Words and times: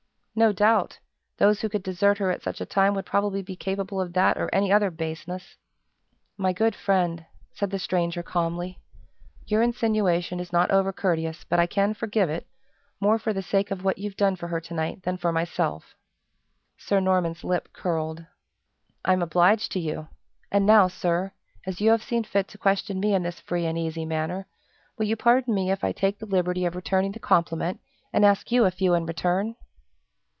"No 0.33 0.53
doubt! 0.53 0.97
Those 1.37 1.59
who 1.59 1.67
could 1.67 1.83
desert 1.83 2.17
her 2.19 2.31
at 2.31 2.41
such 2.41 2.61
a 2.61 2.65
time 2.65 2.93
would 2.95 3.05
probably 3.05 3.41
be 3.41 3.57
capable 3.57 3.99
of 3.99 4.13
that 4.13 4.37
or 4.37 4.49
any 4.55 4.71
other 4.71 4.89
baseness!" 4.89 5.57
"My 6.37 6.53
good 6.53 6.73
friend," 6.73 7.25
said 7.51 7.69
the 7.69 7.77
stranger, 7.77 8.23
calmly, 8.23 8.79
"your 9.45 9.61
insinuation 9.61 10.39
is 10.39 10.53
not 10.53 10.71
over 10.71 10.93
courteous, 10.93 11.43
but 11.43 11.59
I 11.59 11.67
can 11.67 11.93
forgive 11.93 12.29
it, 12.29 12.47
more 13.01 13.19
for 13.19 13.33
the 13.33 13.41
sake 13.41 13.71
of 13.71 13.83
what 13.83 13.97
you've 13.97 14.15
done 14.15 14.37
for 14.37 14.47
her 14.47 14.61
to 14.61 14.73
night 14.73 15.03
than 15.03 15.17
for 15.17 15.33
myself." 15.33 15.95
Sir 16.77 17.01
Norman's 17.01 17.43
lip 17.43 17.67
curled. 17.73 18.25
"I'm 19.03 19.21
obliged 19.21 19.69
to 19.73 19.81
you! 19.81 20.07
And 20.49 20.65
now, 20.65 20.87
sir, 20.87 21.33
as 21.67 21.81
you 21.81 21.91
have 21.91 22.01
seen 22.01 22.23
fit 22.23 22.47
to 22.47 22.57
question 22.57 23.01
me 23.01 23.13
in 23.13 23.23
this 23.23 23.41
free 23.41 23.65
and 23.65 23.77
easy 23.77 24.05
manner, 24.05 24.47
will 24.97 25.05
you 25.07 25.17
pardon 25.17 25.53
me 25.53 25.71
if 25.71 25.83
I 25.83 25.91
take 25.91 26.19
the 26.19 26.25
liberty 26.25 26.63
of 26.65 26.75
returning 26.77 27.11
the 27.11 27.19
compliment, 27.19 27.81
and 28.13 28.23
ask 28.25 28.49
you 28.49 28.63
a 28.63 28.71
few 28.71 28.93
in 28.93 29.05
return?" 29.05 29.57